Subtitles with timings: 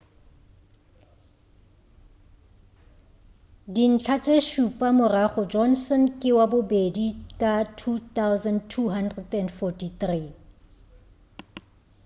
[3.75, 7.07] dintlha tše šupa morago johnson ke wa bobedi
[7.39, 10.25] ka 2,243